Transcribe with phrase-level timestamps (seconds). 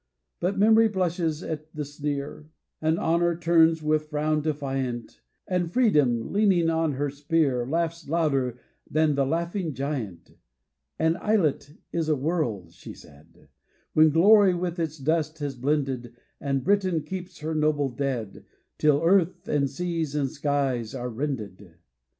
[0.39, 2.49] But Memory blushes at the sneer,
[2.81, 8.57] And Honour turns with frown defiant, And Freedom, leaning on her spear, Laughs louder
[8.89, 10.33] than the laughing giant:
[10.97, 13.47] "An islet is a world," she said,
[13.93, 18.43] "When glory with its dust has blended, And Britain keeps her noble dead
[18.79, 21.75] Till earth and seas and skies are rended!"